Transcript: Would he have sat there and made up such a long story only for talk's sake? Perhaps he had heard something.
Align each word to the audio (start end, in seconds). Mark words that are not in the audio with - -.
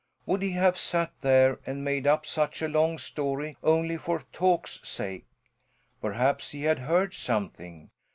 Would 0.25 0.41
he 0.41 0.53
have 0.53 0.79
sat 0.79 1.11
there 1.21 1.59
and 1.63 1.85
made 1.85 2.07
up 2.07 2.25
such 2.25 2.63
a 2.63 2.67
long 2.67 2.97
story 2.97 3.55
only 3.61 3.97
for 3.97 4.21
talk's 4.33 4.79
sake? 4.81 5.27
Perhaps 6.01 6.49
he 6.49 6.63
had 6.63 6.79
heard 6.79 7.13
something. 7.13 7.91